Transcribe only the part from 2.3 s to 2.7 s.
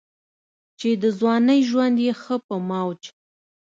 پۀ